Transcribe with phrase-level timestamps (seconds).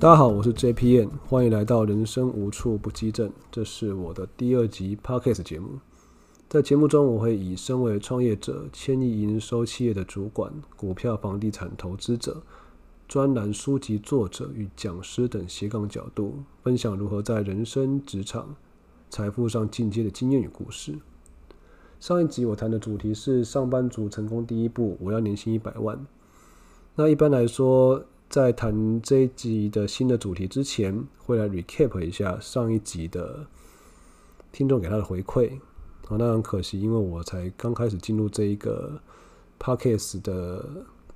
[0.00, 3.30] 大家好，我是 JPN，欢迎来到人生无处不激震。
[3.52, 5.78] 这是我的第二集 Podcast 节目。
[6.48, 12.42] 在节目中，我会以身为创业者、千亿营收企业的主管、股票、房地产投资者、
[13.06, 18.56] 专栏书籍作者与讲师等斜杠角度，分享如何在人生、职场、
[19.10, 20.94] 财富上进阶的经验与故事。
[22.00, 26.06] 上一集我谈的主题是上班族成功第一步，我要年薪一百万。
[26.94, 33.44] 那一般来说，在谈这一集的新的主题之前，会来 recap 一下上一集的
[34.52, 35.58] 听众给他的回馈。
[36.06, 39.00] 啊，那很可惜，因为我才刚开始进入这一个
[39.58, 40.64] podcast 的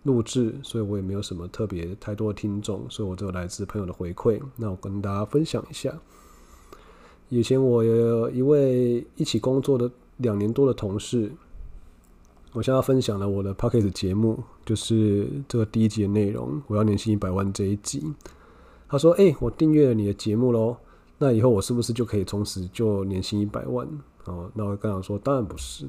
[0.03, 4.41] 录制，所以我也没有什么特别太多的听众，所以我只有来自朋友的回馈。
[4.57, 5.97] 那我跟大家分享一下，
[7.29, 11.31] 以前我有一位一起工作的两年多的同事。
[12.55, 16.63] 我现在分享了我的 Podcast 节目，就是这个第一集的内容。
[16.69, 18.15] 我要年薪一百万这一集，
[18.89, 20.77] 他说：“哎、我订阅了你的节目喽，
[21.19, 23.85] 那以后我是不是就可以从此就年薪一百万？”
[24.27, 25.89] 哦，那我刚想说，当然不是，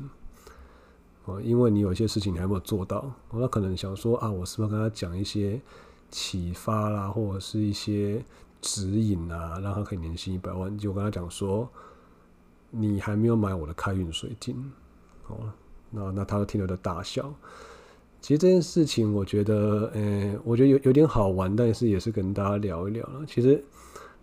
[1.26, 2.98] 哦，因为你有一些事情你还没有做到。
[3.30, 5.62] 哦，那可能想说啊，我是不是跟他讲一些
[6.10, 8.26] 启发啦，或者是一些
[8.60, 10.76] 指引啊，让他可以年薪一百万？
[10.80, 11.70] 就跟他讲说，
[12.72, 14.72] 你还没有买我的开运水晶，
[15.28, 15.54] 哦。
[15.96, 17.34] 那那他都听了的大笑。
[18.22, 23.24] 其实这件事情，我觉得，呃、我觉得有有点好玩，但是也是跟大家聊一聊了。
[23.28, 23.64] 其实，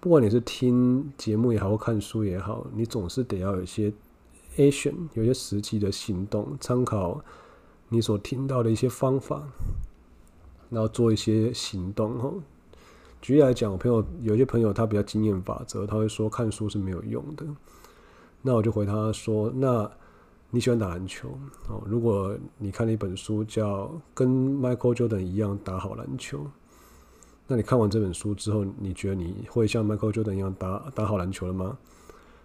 [0.00, 3.92] 不管你是听节目也好，看书也好，你总是得要有一些
[4.56, 7.20] action，有些实际的行动，参考
[7.90, 9.40] 你所听到的一些方法，
[10.68, 12.18] 然后做一些行动。
[12.18, 12.28] 哈，
[13.20, 17.46] 举例来讲，我朋友有些朋友他比较经验法则，他会说看书是没有用的。
[18.42, 19.88] 那我就回他说，那。
[20.54, 21.30] 你喜欢打篮球
[21.66, 21.82] 哦？
[21.86, 24.28] 如果你看了一本书叫《跟
[24.60, 26.40] Michael Jordan 一样打好篮球》，
[27.46, 31.78] 那你看完这本书之后，你觉得你会像 Michael Jordan 一样打打好篮球了吗？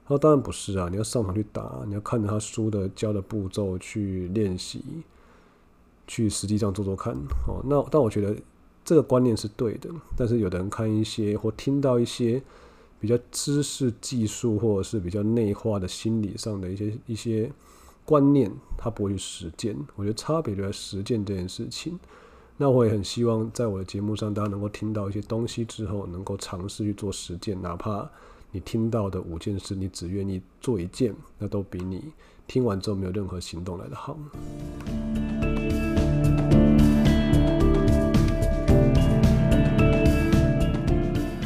[0.06, 0.88] 他说当然不是啊！
[0.90, 4.82] 你要上场去打，你要看着他书的教的步骤去练习，
[6.08, 7.14] 去实际上做做看
[7.46, 7.62] 哦。
[7.66, 8.34] 那但我觉得
[8.86, 12.42] 这个观念是对的，但是有的人看一些或听到一些
[13.02, 17.52] 比较知识、技术，或者是比较内化的心理上的一些一些。
[18.08, 22.00] 观念它不会去实践，我觉得差别就在实践这件事情。
[22.56, 27.62] 那我也很希望在我的节目上，大家能够听到一些东西之后，能够尝试去做实践。
[27.62, 28.10] 哪怕
[28.52, 32.14] 你听到的五件事，你只愿意做一件，那都比你
[32.48, 34.18] 听完之后没有任何行动来的好。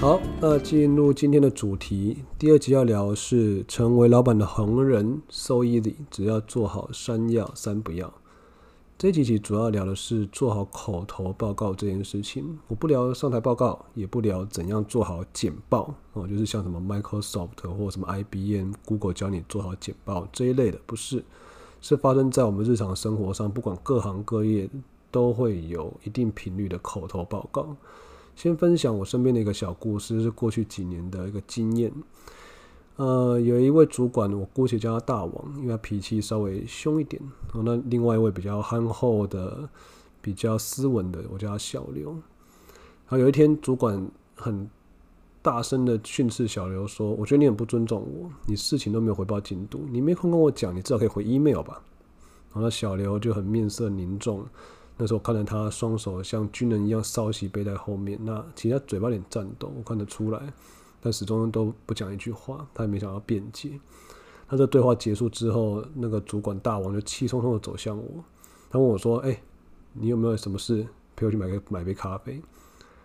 [0.01, 8.11] 好，那进入今天的主题，第二集要聊的是成为老板的红人，so easy，只要做好三要三不要。
[8.97, 21.23] 这几集主要聊的是做好口头报告这件事情，我不聊上台报告，也不聊怎样做好简报哦，就是像什么 Microsoft 或什么 IBM、Google 教你做好简报这一类的，不是，
[21.79, 24.67] 是发生在我们日常生活上，不管各行各业
[25.11, 27.75] 都会有一定频率的口头报告。
[28.41, 31.93] 先分享我身边的一个小故事，是过去几年的一个经验。
[32.95, 37.21] 呃，有一位主管，我姑且叫他大王，因为他脾气稍微凶一点。
[37.49, 39.69] 然后那另外一位比较憨厚的、
[40.23, 42.09] 比较斯文的，我叫他小刘。
[42.13, 44.67] 然后有一天，主管很
[45.43, 51.79] 大声的训斥小刘说：“我觉得你很不尊重我，你事情都没有回报进度，你没空跟我讲，你至少可以回 email 吧。”
[52.49, 54.43] 然后那小刘就很面色凝重。
[55.01, 60.39] 那时候看着他双手像军人一样稍息背在后面，那其实他嘴巴有点颤抖，我看得出来，
[61.01, 63.79] 但始终都不讲一句话，他也没想要辩解。
[64.47, 68.23] 那这对话结束之后，那个主管大王就气冲冲的走向我，
[68.69, 69.41] 他问我说：“哎、
[69.93, 70.85] 你有没有什么事
[71.15, 72.39] 陪我去买个买杯咖啡？”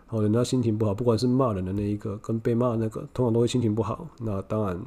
[0.06, 4.06] 好，人家心情不好，不管是骂人的那一个跟被骂那个，通常都会心情不好。
[4.18, 4.78] 那当然，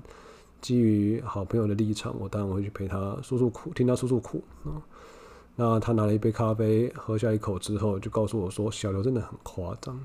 [0.61, 4.77] 基于好朋友的立场，我当然会去陪他诉诉苦，听他诉诉苦啊。
[5.61, 9.99] 那他拿了一杯咖啡，喝下一口之后，就告诉我说：“小刘真的很夸张。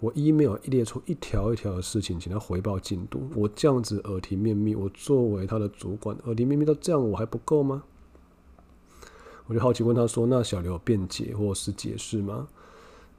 [0.00, 3.26] 我 email 一列出一条一条的事情，请他回报进度。
[3.34, 7.84] 我这样子耳提面命，我作为他的主管，耳提面命到这样，我还不够吗？”
[9.48, 12.46] 我就好奇问他说：“那小刘有辩解或是解释吗？”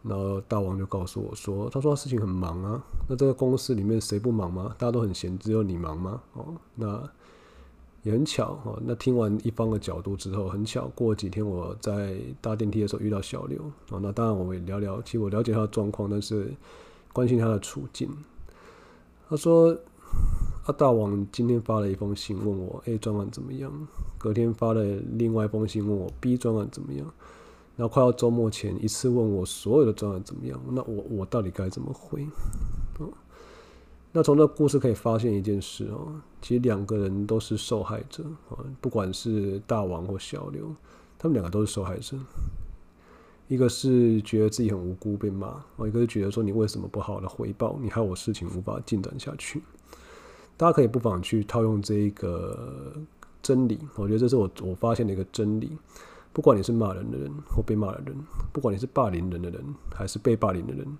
[0.06, 2.83] 然后大王就告诉我说：“他说他事情很忙啊。
[3.10, 4.75] 那这个公司里面谁不忙吗？
[4.77, 6.21] 大家都很闲，只有你忙吗？
[6.33, 7.10] 哦，那。”
[8.04, 16.54] 也很巧哦，那听完一方的角度之后，很巧，过几天我在搭电梯的时候遇到小刘哦，那当然我们也聊聊，其实我了解他的状况，但是
[17.12, 18.10] 关心他的处境。
[19.30, 19.78] 他说
[20.68, 23.72] ：“阿大王今天发了一封信问我 A 专案怎么样，
[24.18, 24.84] 隔天发了
[25.14, 27.06] 另外一封信问我 B 专案怎么样。
[27.76, 32.26] 然后快要周末前一次问我所有的专案怎么样，那我我到底该怎么回？
[34.18, 36.12] 那从这故事可以发现一件事哦，
[36.42, 40.74] 其实两个人都是受害者啊，不管是大王或小刘，
[41.19, 42.18] 他们两个都是受害者。
[43.48, 49.62] 一个是觉得自己很无辜被骂，哦，一个是觉得说你为什么不好的回报，你害我事情无法进展下去。
[50.58, 52.96] 大家可以不妨去套用这一个
[53.44, 55.78] 真理，我觉得这是我我发现的一个真理。
[56.34, 58.18] 不管你是骂人的人或被骂的人，
[58.52, 59.63] 不管你是霸凌人的人
[59.94, 60.98] 还是被霸凌的人，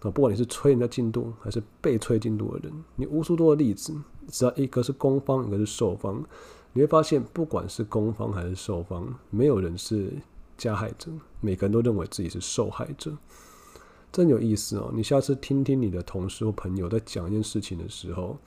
[0.00, 3.92] 啊，不管你是催人家进度还是被催进度的人，你无数多的例子，
[4.28, 6.24] 只要一个是攻方，一个是受方，
[6.72, 10.12] 你会发现，不管是攻方还是受方，没有人是
[10.56, 11.10] 加害者，
[11.40, 13.16] 每个人都认为自己是受害者，
[14.12, 14.90] 真有意思哦！
[14.94, 18.38] 你下次听听你的同事或朋友在讲一件事情的时候，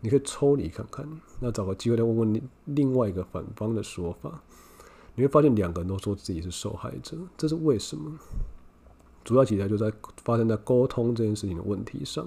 [0.00, 1.06] 你可以抽离看看，
[1.40, 4.42] 那找个机会再问问另外一个反方的说法。
[5.14, 8.18] 你会发现两个人都说自己是受害者，这是为什么？
[9.26, 9.92] 主要其实就在
[10.22, 12.24] 发生在沟通这件事情的问题上。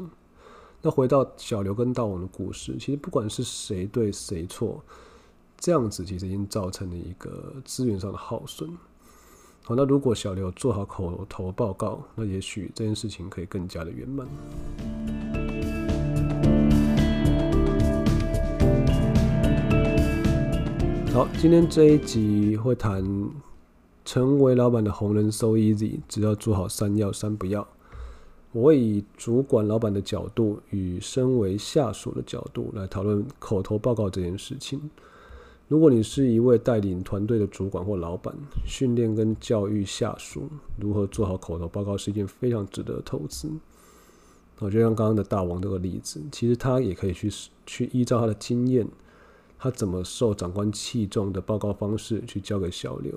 [0.81, 4.83] 那回到小刘跟大王的故事，其实不管是谁对谁错，
[5.57, 8.69] 这样子其实已经造成了一个资源上的耗损。
[9.63, 14.27] 好，那如果小刘做好口头报告，那也许这件事情可以更加的圆满。
[21.13, 23.01] 好，今天这一集会谈
[24.09, 27.67] 成为老板的红人 so easy，只要做好三要三不要。
[28.51, 34.81] 我会以主管老板的角度与身为下属的角度来讨论口头报告这件事情。
[35.67, 38.33] 如果你是一位带领团队的主管或老板，
[38.65, 43.47] 训练跟教育下属如何做好口头报告是一件非常值得投资。
[44.57, 47.31] 我就像刚刚的大王这个例子，其实他也可以去
[47.67, 48.87] 去依照他的经验。
[49.61, 53.13] 他怎么受长官器重的报告方式去交给小刘？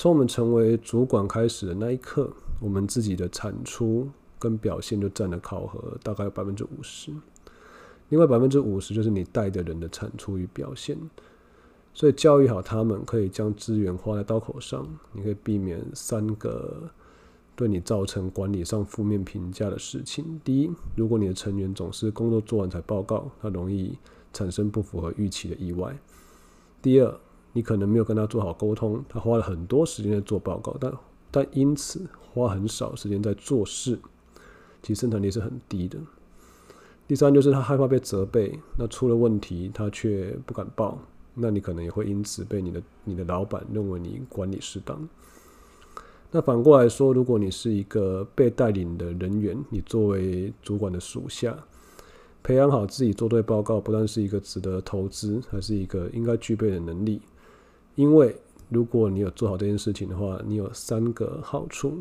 [0.00, 4.08] 从我们成为主管开始的那一刻，我们自己的产出
[4.38, 7.12] 跟表现就占了考核，大概有百分之五十。
[8.08, 10.96] 另外百分之五十就是你带的人的产出与表现。
[11.92, 16.90] 所以教育好他们，可以将资源花在刀口上，你可以避免三个
[17.54, 20.40] 对你造成管理上负面评价的事情。
[20.42, 23.98] 第一，如果你的成员总是工作做完才报告，他容易。
[24.32, 25.98] 产生不符合预期的意外。
[26.80, 27.20] 第二，
[27.52, 30.92] 你可能没有跟他做好沟通，他花了很多时间在做报告，但
[31.30, 33.98] 但因此花很少时间在做事，
[34.82, 35.98] 其实生产力是很低的。
[37.08, 40.98] 第三，就是他害怕被责备，那出了问题他却不敢报，
[41.34, 45.08] 那你可能也会因此被你的你的老板认为你管理适当。
[46.30, 51.56] 那反过来说，如果你是一个被带领的人员，你作为主管的属下。
[52.42, 57.20] 培养好自己做对报告，不但是一个值得投资，还是一个应该具备的能力。
[57.94, 58.36] 因为
[58.68, 62.00] 如果你有做好这件事情的话，你有三个好处：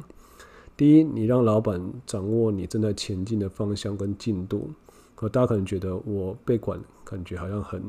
[0.77, 4.69] 第一，你让老板掌握你正在前进的方向跟进度。
[5.15, 7.81] 和大家可能觉得我被管，感觉好像很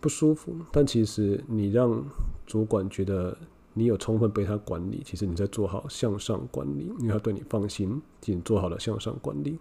[0.00, 2.04] 不舒服，但其实你让
[2.46, 3.36] 主管觉得
[3.72, 9.58] 你有充分被他管理，其实你在做好向上管理，因为他对你放心，已做好了向上管理。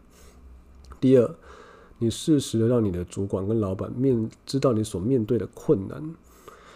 [1.00, 1.36] 第二。
[1.98, 6.04] 你适时的让你的主管跟老板面知道你所面对的困难，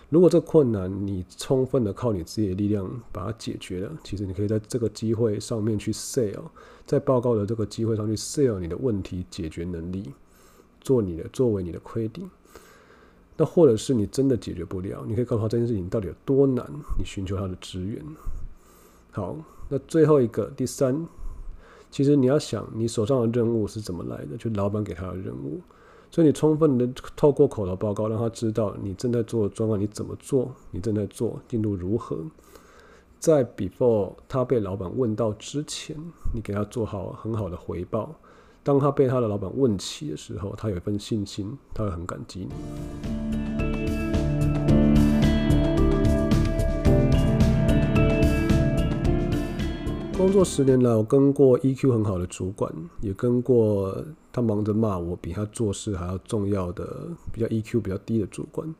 [0.09, 6.41] 如果这困难你充分的靠你自己的力量把它解决了，其实你可以在这个机会上面去 sell，
[6.85, 10.11] 在报告的这个机会上去 sell 你的问题解决能力，
[10.81, 12.27] 做你的作为你的 credit。
[13.37, 16.65] 那或者是你真的解决不了，你可以告诉他这件事情到底有多难，
[16.97, 18.03] 你寻求他的支援。
[19.11, 19.37] 好，
[19.69, 21.07] 那最后一个第三。
[21.91, 24.37] 其实你要想，你手上的任务是怎么来的？
[24.37, 25.61] 就老板给他的任务，
[26.11, 32.17] 所以你充分的透过口头报告，让他知道你正在做的专案，你怎么做，你正在做进度如何。
[33.19, 35.95] 在 before 他被老板问到之前，
[36.33, 38.15] 你给他做好很好的回报。
[38.63, 43.48] 当他被他的老板问起的时候，他有一份信心，他会很感激你。
[50.19, 58.75] 工作十年来，我跟过 EQ 很好的主管，也跟过他忙着骂我比他做事还要重要的比较 EQ 比较低的主管。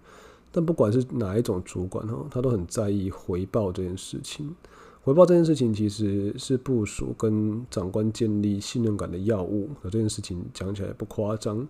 [0.51, 4.53] 但不管是哪一种主管哈，他都很在意回报这件事情。
[5.01, 9.69] 回报这件事情其实是部署跟长官建立信任感的药物。
[9.81, 11.65] 那这件事情讲起来不夸张。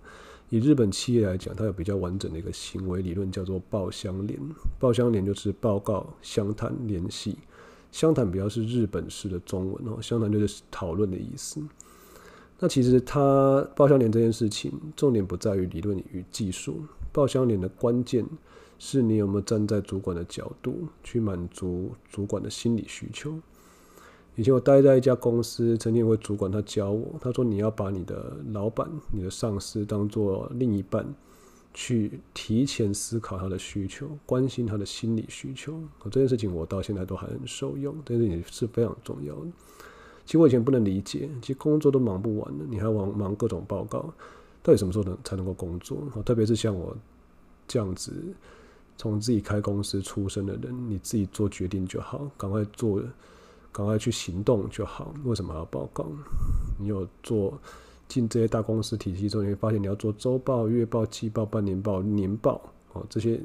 [0.49, 4.39] 以日本企业来讲，它有比较完整的一个行为理论，叫做报相连。
[4.79, 7.37] 报相连就是报告、相谈、联系。
[7.91, 11.61] 湘潭比较是日本式的中文哦，湘潭就是讨论的意思。
[12.59, 16.81] 那其实它报相连这件事情，重点不在于理论与技术，
[17.11, 18.25] 报相连的关键
[18.77, 23.39] 是你有没有站在主管的角度去满足主管的心理需求。
[24.35, 31.05] 以前我待在一家公司，曾经有位主管他教我，他说你要把你的老板、你的上司当做另一半，
[31.73, 35.79] 去提前思考他的需求，关心他的心理需求。
[36.05, 39.47] 这件事情我到现在都还很受用，这件事情是非常重要的。
[40.25, 44.13] 其实我以前不能理解，其实工作都忙不完了，你还忙忙各种报告，
[44.61, 45.97] 到底什么时候能才能够工作？
[46.25, 46.95] 特别是像我
[47.67, 48.11] 这样子
[48.97, 53.01] 从自己开公司出身的人，你自己做决定就好，赶快做。
[53.71, 55.13] 赶快去行动就好。
[55.25, 56.03] 为什么还要报告？
[56.79, 57.53] 你有做
[58.09, 62.59] 进这些大公司体系之后，你会发现你要做周报、月报、季报、半年报、年报
[62.91, 63.39] 哦，这些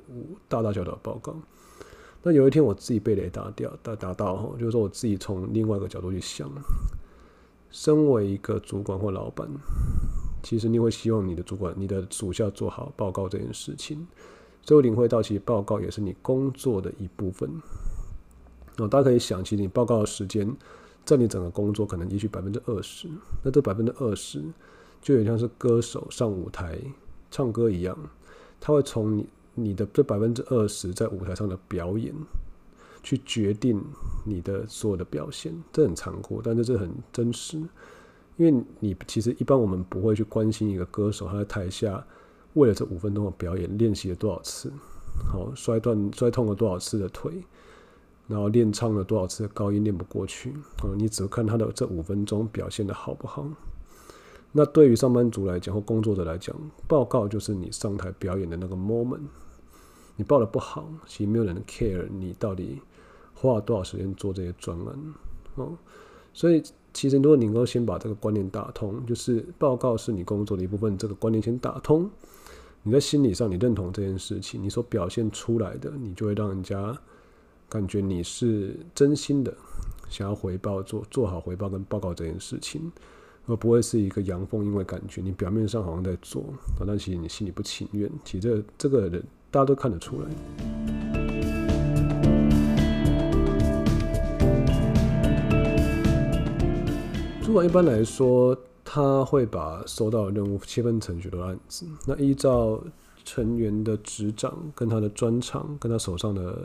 [0.48, 1.32] 大大小小的报告。
[2.22, 6.50] 那有一天我自己被雷打掉，打打到哈，就是说我自己从另外一个角度去想，
[7.70, 9.46] 身为一个主管或老板，
[10.42, 14.06] 其实你会希望你的主管、你的属下做好报告这件事情。
[14.62, 17.50] 最后领会到，其实报告也是你工作的一部分。
[18.78, 20.50] 哦，大家可以想，其实你报告的时间，
[21.04, 23.08] 在你整个工作可能也许百分之二十，
[23.42, 24.42] 那这百分之二十，
[25.02, 26.78] 就有点像是歌手上舞台
[27.30, 27.96] 唱歌一样，
[28.60, 32.14] 他会从你你的这百分之二十在舞台上的表演，
[33.02, 33.82] 去决定
[34.24, 37.58] 你的所有的表现，这很残酷，但是这很真实，
[38.36, 42.04] 因为你其实一般我们不会去关心一个歌手他在台下
[42.54, 44.72] 为了这五分钟的表演练习了多少次，
[45.30, 47.44] 好摔断摔痛了多少次的腿。
[48.26, 53.46] 然后练唱了多少次高音练不过去，哦，你只看他的这五分钟表现的好不好。
[54.52, 59.20] 那对于上班族来讲或工作者来讲，报告就是你上台表演的那个 moment。
[60.16, 62.80] 你报的不好，其实没有人 care 你到底
[63.34, 65.14] 花了多少时间做这些专案，
[65.56, 65.76] 哦。
[66.32, 66.62] 所以
[66.92, 72.08] 其实如果你能够先把这个观念打通，就是报告是你工作的一部分，这个观念先打通，
[72.84, 76.96] 你在心理上你认同这件事情，你所表现出来的，你就会让人家。
[77.68, 79.52] 感觉你是真心的
[80.08, 82.92] 想要回报，做做好回报跟报告这件事情，
[83.46, 84.84] 而不会是一个阳奉阴违。
[84.84, 86.44] 感觉你表面上好像在做，
[86.86, 88.08] 但其实你心里不情愿。
[88.24, 90.28] 其实这个、这个人大家都看得出来。
[97.42, 102.80] 主管一般来说，他会把收到的任务切分成许多案子，那依照
[103.24, 106.56] 成员的职掌跟他的专长跟他手上的。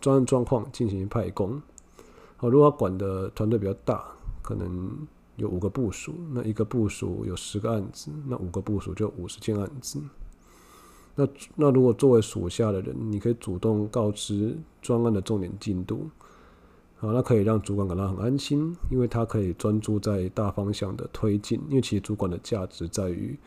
[0.00, 1.60] 专案状况进行派工。
[2.36, 4.04] 好，如果管的团队比较大，
[4.42, 9.98] 可能有五个部署，那一个部署有十个案子，那五个部署就五十件案子。
[11.14, 16.10] 那那如果作为属下的人，你可以主动告知专案的重点进度，
[16.98, 21.60] 好，那可以让主管感到很安心，因为他可以专注在大方向的推进。
[21.68, 23.38] 因为其实主管的价值在于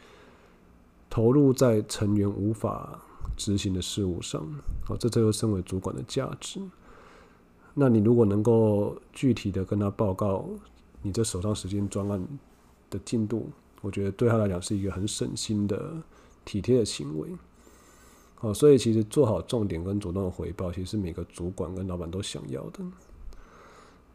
[1.12, 3.00] 投入在成员无法。
[3.38, 4.46] 执行的事务上，
[4.86, 6.62] 好，这这就身为主管的价值。
[7.74, 10.50] 那你如果能够具体的跟他报告
[11.02, 12.28] 你这手上时间专案
[12.90, 13.50] 的进度，
[13.82, 15.94] 我觉得对他来讲是一个很省心的
[16.44, 17.30] 体贴的行为。
[18.36, 22.84] 好，所以其实做好重点跟主动的回报，其实是每个主管跟老板都想要的。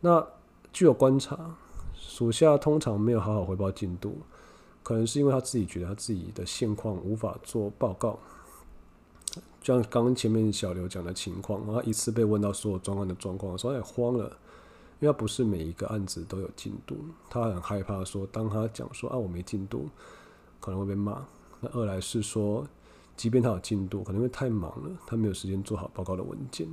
[0.00, 0.26] 那
[0.73, 1.56] 据我观察，
[1.94, 4.18] 属下通常没有好好回报进度，
[4.83, 8.18] 可能是因为他自己觉得他自己的现况无法做报告。
[9.64, 14.25] 就像刚刚前面小刘讲的情况，然后一次被问到所有专案的状况，所以慌了，
[15.00, 16.99] 因为他不是每一个案子都有进度，
[17.30, 19.88] 他很害怕说，当他讲说啊我没进度，
[20.61, 21.25] 可能会被骂。
[21.62, 22.66] 那二来是说，
[23.16, 26.68] 即便他有进度，可能会太忙了，他没有时间做好报告的文件。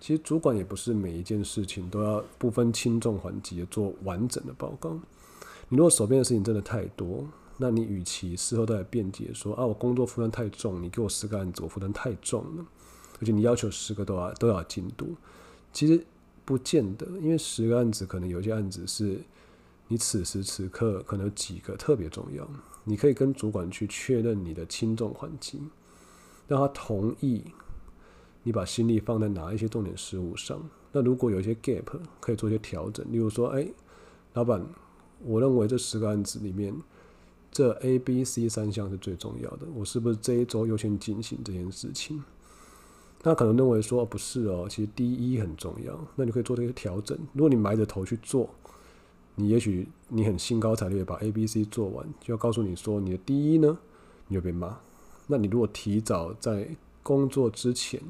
[0.00, 4.90] 其实主管也不是每一件事情都要不分轻重缓急做完整的报告。
[5.68, 7.24] 你如果手边的事情真的太多，
[7.56, 12.66] 那你与其事后再来辩解说啊，我工作负担太重，你给我十个案子，我负担太重了，
[13.20, 15.14] 而且你要求十个都要都要进度，
[15.72, 16.04] 其实
[16.44, 19.20] 不见得，因为十个案子可能有些案子是
[19.86, 22.44] 你此时此刻可能有几个特别重要，
[22.82, 25.60] 你可以跟主管去确认你的轻重缓急，
[26.48, 27.44] 让他同意
[28.42, 30.60] 你把心力放在哪一些重点事务上。
[30.90, 33.68] 那如果有一些 gap，可以做一些调整，例如说，哎，
[34.32, 34.66] 老板，
[35.20, 36.74] 我认为这十个案子里面。
[37.54, 42.20] 这 A、B、C 三项是最重要的，我是不是这一周优先进行这件事情？
[43.22, 47.16] 他可能认为说不是哦，其实第一很重要，那你可以做这些调整。
[47.32, 48.50] 如果你埋着头去做，
[49.36, 53.78] 你也许你很兴高采烈把 A、B、C 做完，就要告诉你说你的第一呢，
[54.26, 54.76] 你就被骂。
[55.28, 56.68] 那你如果提早在
[57.04, 58.00] 工作之前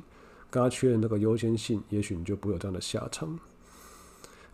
[0.51, 3.39] 跟他确认那个优先性，也许你就不会有这样的下场。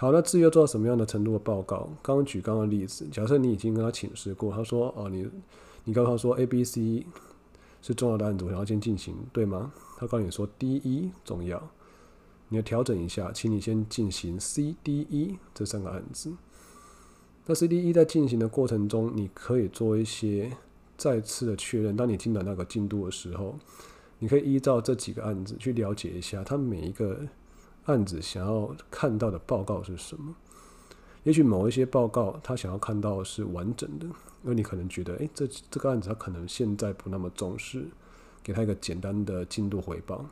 [0.00, 1.80] 好，那至于要做到什么样的程度的报告？
[2.02, 5.28] 刚刚举刚刚的例子，假设你已经跟他请示过，他说：“哦，你
[5.84, 7.04] 你告诉他说 A、B、C
[7.82, 9.70] 是重要的案子，我想要先进行，对吗？
[9.98, 11.62] 他告诉你说 D、E 重要，
[12.48, 16.32] 你要调整一下，请你先进行 C、D、E 这三个案子。
[17.44, 20.50] 那 C、D、E 在进行的过程中，你可以做一些
[20.96, 21.94] 再次的确认。
[21.94, 23.54] 当你进到那个进度的时候，
[24.18, 27.20] 你可以依照这几个案子去了解一下，他每一个
[27.84, 30.34] 案子想要看到的报告是什么。
[31.22, 37.86] 也许某一些报告他想要看到是完整的，因为你可能觉得，诶，这这个案子他可能现在不那么重视，
[38.42, 40.24] 给他一个简单的进度回报。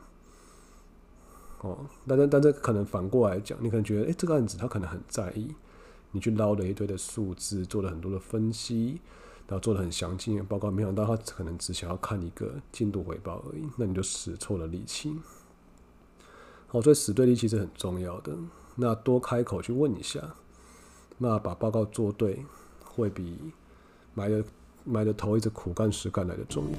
[1.61, 1.77] 哦，
[2.07, 5.55] 但是但是可能反过来讲，你可能觉得，诶，这个案子他可能很在意，
[6.13, 9.01] 你去捞了一堆的数字，做了很多的分析，
[9.47, 15.15] 然后做了很详尽的报告，没想到他可能只想要看一个进度回报而已，那你就使错了力气。
[16.71, 18.31] 好，所以死对力其实很重要的，
[18.77, 20.21] 那多开口去问一下。
[21.17, 22.45] 那把报告做对，
[22.85, 23.39] 会比
[24.13, 24.45] 埋着
[24.85, 26.79] 埋着头一直苦干实干来的重要。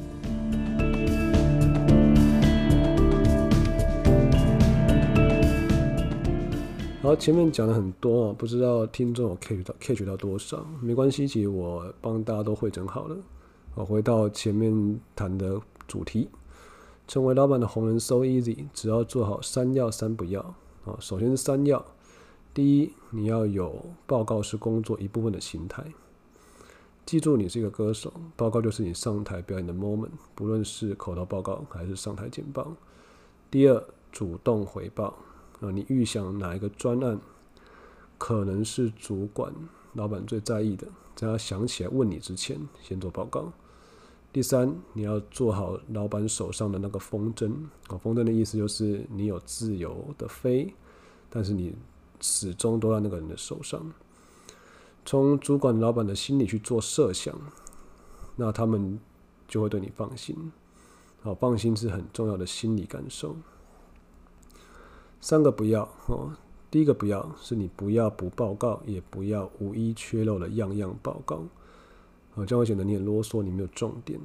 [7.02, 10.64] 好，前面讲了很多啊，不知道听众有 catch 到 catch 到多少？
[10.80, 13.18] 没关系，其实我帮大家都汇整好了。
[13.74, 16.30] 我回到前面谈的主题，
[17.10, 20.42] 成为老板的红人 so easy，只要做好三要三不要
[20.86, 20.96] 啊。
[21.00, 21.84] 首先是三要。
[22.54, 25.84] 第一，你要有报告是工作一部分的心态。
[27.08, 32.72] 记住，你是一个歌手，报告就是你上台表演的 moment，不论是口头报告还是上台简报。
[33.50, 35.16] 第二，主动回报
[35.62, 37.20] 啊，你预想哪一个专案
[38.20, 39.52] 可能是主管、
[39.94, 43.52] 老板最在意的，在他想起来问你之前，先做报告。
[44.40, 47.52] 第三，你要做好老板手上的那个风筝
[47.90, 50.74] 啊，风筝的意思就是你有自由的飞，
[51.30, 51.76] 但是你。
[52.22, 53.94] 始终都在那个人的手上，
[55.06, 57.34] 从主管、老板的心里去做设想，
[58.36, 59.00] 那他们
[59.48, 60.52] 就会对你放心。
[61.22, 63.38] 好，放心是很重要的心理感受。
[65.22, 66.34] 三个不要哦，
[66.70, 71.44] 第一个不要是你不要补报告，也不要无一缺漏的样样报告。
[72.46, 74.20] 这样会显得你很啰嗦，你没有重点。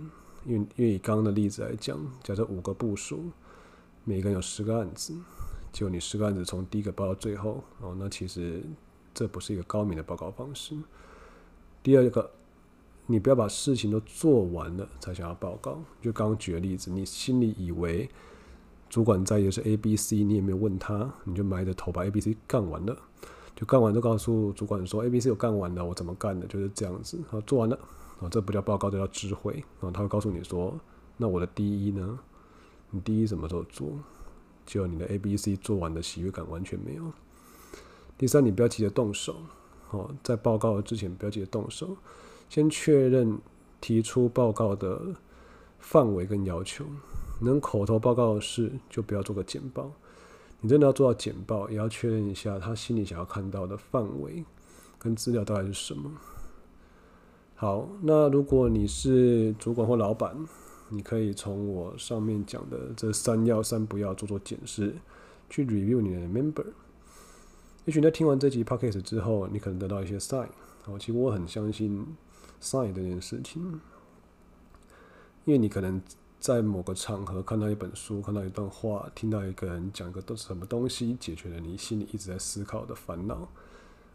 [0.44, 3.24] 因为因为以刚刚的例子来讲，假设五个部属，
[4.04, 5.14] 每个人有十个案子。
[5.72, 8.62] 就你十个案子从第一个报到最后哦，那其实
[9.12, 10.76] 这不是一个高明的报告方式。
[11.82, 12.30] 第二个，
[13.06, 15.82] 你不要把事情都做完了才想要报告。
[16.00, 18.08] 就刚刚举的例子，你心里以为
[18.88, 22.96] 主管在意的是 A、B、C，你也没有问他，你就埋着头把 A、B、C 干完了，
[23.56, 27.18] 就干完就告诉主管说 A、B、C 我干完了，我怎么干的，就是这样子。
[27.28, 27.76] 好，做完了，
[28.20, 29.64] 啊，这不叫报告，这叫知会。
[29.80, 30.78] 啊，他会告诉你说，
[31.16, 32.18] 那我的第一呢？
[32.90, 33.98] 你第一什么时候做？
[34.64, 37.12] 就你的 A、B、C 做完的喜悦感完全没有。
[38.16, 39.36] 第三，你不要急着动手，
[39.90, 41.96] 哦，在报告之前不要急着动手，
[42.48, 43.38] 先确认
[43.80, 45.00] 提出报告的
[45.78, 46.86] 范围跟要求。
[47.40, 49.90] 能口头报告的事，就不要做个简报。
[50.60, 54.44] 你真的要做到简报，也要确认一下他心里想要看到的范围
[54.98, 56.10] 跟资料大概是什么。
[57.56, 60.36] 好，那如果你是主管或老板，
[60.88, 64.94] 你可以从我上面讲的这三要三不要做做检视，
[65.48, 66.66] 去 review 你的 member。
[67.84, 70.48] 也许在听完这集 podcast 之后，你可能得到一些 sign。
[70.86, 72.04] 哦，其实我很相信
[72.60, 73.62] sign 这件事情，
[75.44, 76.02] 因为你可能
[76.40, 83.48] 在某个场合看到一本书，看到一段话，听到一个人讲个都什么东西，解决了你心里一直在思考的烦恼。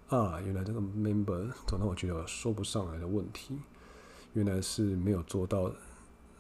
[0.10, 3.58] 啊，原来这个 member 总让我觉得说不上来的问题，
[4.34, 5.72] 原来是没有做到。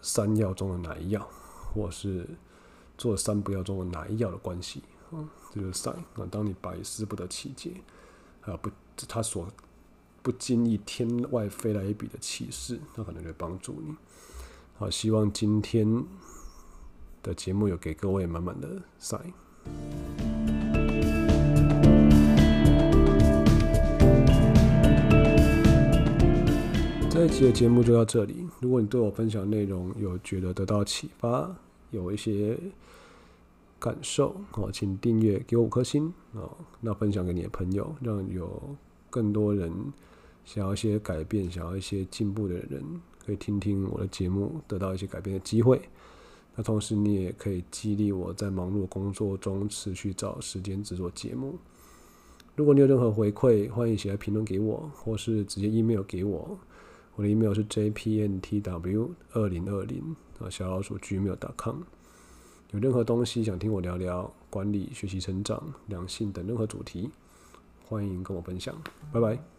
[0.01, 1.29] 三要中的哪一要，
[1.73, 2.25] 或是
[2.97, 5.97] 做三不要中的哪一要的关系，嗯，这就是 sign。
[6.15, 7.73] 那当你百思不得其解，
[8.43, 8.71] 啊不，
[9.09, 9.45] 他所
[10.21, 13.93] 不经意天外飞来一笔的启示，那可能会帮助你。
[14.77, 16.05] 好，希望今天
[17.21, 20.38] 的节目有给各位满满的 sign。
[27.19, 28.47] 这一期的节目就到这里。
[28.61, 31.53] 如果你对我分享内容有觉得得到启发，
[31.91, 32.57] 有一些
[33.77, 36.49] 感受哦，请订阅给我五颗星哦。
[36.79, 38.73] 那分享给你的朋友，让有
[39.09, 39.69] 更多人
[40.45, 42.81] 想要一些改变、想要一些进步的人，
[43.25, 45.81] 可以听听我的节目，得到一些改变的机会。
[46.55, 51.57] 那同时，你也可以激励我在忙碌工作中持续找时间制作节目。
[52.55, 56.57] 如果你有任何回馈，欢迎写来评论给我，或是直接 email 给我。
[57.15, 61.81] 我的 email 是 jpntw 二零二零啊，小老鼠 gmail.com。
[62.71, 67.09] 有任何东西想听我聊聊，管理、学习、成长、两性等任何主题，
[67.85, 68.75] 欢迎跟我分享。
[69.11, 69.58] 拜拜。